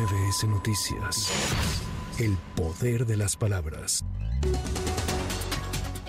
MBS 0.00 0.44
Noticias. 0.44 1.30
El 2.18 2.38
poder 2.56 3.04
de 3.04 3.18
las 3.18 3.36
palabras. 3.36 4.02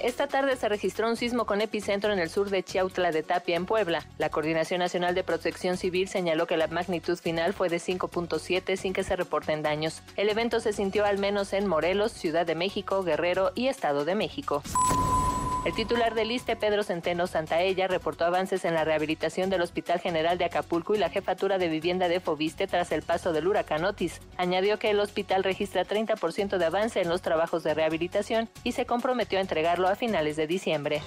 Esta 0.02 0.28
tarde 0.28 0.55
se 0.55 0.70
registró 0.70 1.10
un 1.10 1.17
sismo 1.17 1.46
con 1.46 1.60
epicentro 1.60 2.13
en 2.13 2.19
el 2.19 2.29
sur 2.29 2.49
de 2.49 2.63
Chiautla 2.63 3.12
de 3.12 3.21
Tapia, 3.21 3.57
en 3.57 3.65
Puebla. 3.65 4.05
La 4.17 4.29
Coordinación 4.29 4.79
Nacional 4.79 5.13
de 5.13 5.25
Protección 5.25 5.75
Civil 5.75 6.07
señaló 6.07 6.47
que 6.47 6.55
la 6.55 6.67
magnitud 6.67 7.17
final 7.17 7.54
fue 7.54 7.67
de 7.67 7.77
5.7 7.77 8.77
sin 8.77 8.93
que 8.93 9.04
se 9.04 9.18
reporten 9.18 9.62
daños. 9.62 10.02
El 10.16 10.30
evento 10.30 10.62
se 10.62 10.71
sintió 10.71 11.05
al 11.05 11.18
menos 11.18 11.52
en 11.52 11.68
Morelos, 11.68 12.14
Ciudad 12.14 12.46
de 12.46 12.55
México, 12.55 13.04
Guerrero 13.04 13.52
y 13.55 13.68
Estado 13.68 14.05
de 14.05 14.16
México. 14.16 14.64
El 15.64 15.75
titular 15.75 16.16
del 16.16 16.32
ISTE, 16.32 16.55
Pedro 16.55 16.82
Centeno 16.82 17.27
Santaella, 17.27 17.88
reportó 17.88 18.25
avances 18.25 18.66
en 18.66 18.73
la 18.73 18.84
rehabilitación 18.84 19.52
del 19.52 19.62
Hospital 19.62 20.00
General 20.00 20.39
de 20.39 20.45
Acapulco 20.45 20.95
y 20.95 20.98
la 20.98 21.12
jefatura 21.12 21.59
de 21.59 21.68
vivienda 21.68 22.07
de 22.07 22.20
Foviste 22.20 22.66
tras 22.66 22.91
el 22.91 23.04
paso 23.04 23.32
del 23.32 23.48
huracán 23.48 23.86
Otis. 23.86 24.21
Añadió 24.38 24.80
que 24.80 24.90
el 24.90 24.99
hospital 24.99 25.44
registra 25.44 25.85
30% 25.85 26.58
de 26.58 26.66
avance 26.66 26.99
en 26.99 27.09
los 27.09 27.21
trabajos 27.21 27.62
de 27.62 27.76
rehabilitación 27.76 28.49
y 28.63 28.71
se 28.71 28.88
comprometió 28.88 29.38
a 29.38 29.41
entregarlo 29.41 29.88
a 29.88 29.95
finales 29.95 30.35
de 30.35 30.48
diciembre. 30.48 31.04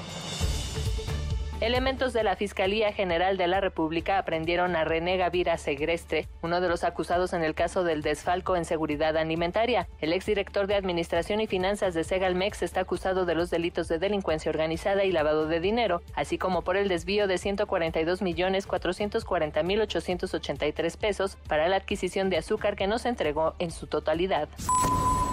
Elementos 1.60 2.12
de 2.12 2.24
la 2.24 2.34
Fiscalía 2.34 2.92
General 2.92 3.36
de 3.36 3.46
la 3.46 3.60
República 3.60 4.18
aprendieron 4.18 4.74
a 4.74 4.84
René 4.84 5.16
Gavira 5.16 5.56
Segrestre, 5.56 6.28
uno 6.42 6.60
de 6.60 6.68
los 6.68 6.82
acusados 6.82 7.32
en 7.32 7.44
el 7.44 7.54
caso 7.54 7.84
del 7.84 8.02
desfalco 8.02 8.56
en 8.56 8.64
seguridad 8.64 9.16
alimentaria. 9.16 9.88
El 10.00 10.12
exdirector 10.12 10.66
de 10.66 10.74
Administración 10.74 11.40
y 11.40 11.46
Finanzas 11.46 11.94
de 11.94 12.02
Segalmex 12.02 12.62
está 12.62 12.80
acusado 12.80 13.24
de 13.24 13.36
los 13.36 13.50
delitos 13.50 13.86
de 13.86 14.00
delincuencia 14.00 14.50
organizada 14.50 15.04
y 15.04 15.12
lavado 15.12 15.46
de 15.46 15.60
dinero, 15.60 16.02
así 16.14 16.38
como 16.38 16.62
por 16.62 16.77
el 16.77 16.88
desvío 16.88 17.28
de 17.28 17.38
142 17.38 18.20
millones 18.20 18.66
440 18.66 19.62
mil 19.62 19.80
883 19.80 20.96
pesos 20.96 21.38
para 21.48 21.68
la 21.68 21.77
adquisición 21.77 22.30
de 22.30 22.38
azúcar 22.38 22.74
que 22.74 22.88
no 22.88 22.98
se 22.98 23.10
entregó 23.10 23.55
en 23.60 23.70
su 23.70 23.86
totalidad. 23.86 24.48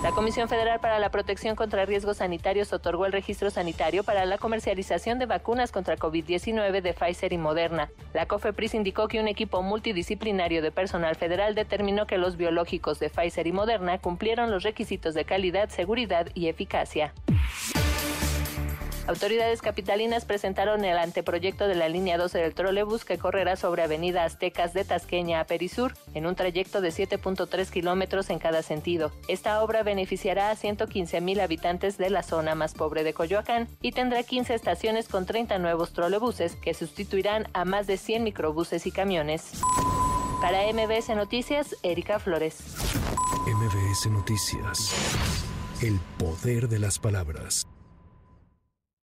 La 0.04 0.12
Comisión 0.14 0.50
Federal 0.50 0.80
para 0.80 0.98
la 0.98 1.12
Protección 1.12 1.56
contra 1.56 1.86
Riesgos 1.86 2.18
Sanitarios 2.18 2.74
otorgó 2.74 3.06
el 3.06 3.12
registro 3.12 3.52
sanitario 3.52 4.04
para 4.04 4.26
la 4.26 4.40
comercialización 4.40 5.20
de 5.20 5.28
vacunas 5.28 5.72
contra 5.72 5.96
COVID-19 5.96 6.82
de 6.82 6.94
Pfizer 6.94 7.34
y 7.34 7.38
Moderna. 7.38 7.92
La 8.12 8.26
COFEPRIS 8.26 8.74
indicó 8.74 9.08
que 9.08 9.20
un 9.20 9.28
equipo 9.28 9.62
multidisciplinario 9.62 10.64
de 10.64 10.72
personal 10.72 11.16
federal 11.16 11.54
determinó 11.54 12.08
que 12.08 12.18
los 12.18 12.36
biológicos 12.36 13.00
de 13.00 13.12
Pfizer 13.12 13.46
y 13.46 13.52
Moderna 13.52 14.00
cumplieron 14.00 14.50
los 14.50 14.64
requisitos 14.64 15.14
de 15.14 15.24
calidad, 15.26 15.70
seguridad 15.70 16.30
y 16.34 16.48
eficacia. 16.48 17.14
Autoridades 19.12 19.62
capitalinas 19.62 20.24
presentaron 20.24 20.86
el 20.86 20.98
anteproyecto 20.98 21.68
de 21.68 21.76
la 21.76 21.90
línea 21.90 22.18
12 22.18 22.38
del 22.38 22.54
trolebús 22.54 23.04
que 23.04 23.18
correrá 23.18 23.58
sobre 23.58 23.84
Avenida 23.84 24.24
Aztecas 24.24 24.74
de 24.74 24.86
Tasqueña 24.86 25.42
a 25.42 25.44
Perisur 25.44 25.96
en 26.14 26.26
un 26.26 26.36
trayecto 26.36 26.80
de 26.80 26.92
7.3 26.92 27.70
kilómetros 27.70 28.30
en 28.30 28.40
cada 28.40 28.64
sentido. 28.64 29.12
Esta 29.28 29.62
obra 29.62 29.84
beneficiará 29.84 30.50
a 30.50 30.56
115 30.56 31.20
mil 31.20 31.42
habitantes 31.42 31.98
de 31.98 32.10
la 32.10 32.24
zona 32.24 32.56
más 32.56 32.74
pobre 32.74 33.04
de 33.04 33.14
Coyoacán 33.14 33.68
y 33.82 33.92
tendrá 33.92 34.24
15 34.24 34.54
estaciones 34.54 35.10
con 35.10 35.26
30 35.26 35.60
nuevos 35.60 35.92
trolebuses 35.92 36.56
que 36.56 36.74
sustituirán 36.74 37.50
a 37.52 37.66
más 37.66 37.88
de 37.88 37.98
100 37.98 38.24
microbuses 38.24 38.88
y 38.88 38.92
camiones. 38.94 39.60
Para 40.40 40.62
MBS 40.72 41.10
Noticias, 41.18 41.76
Erika 41.84 42.18
Flores. 42.20 42.64
MBS 43.46 44.10
Noticias. 44.10 44.96
El 45.82 46.00
poder 46.18 46.70
de 46.70 46.80
las 46.80 46.98
palabras. 46.98 47.68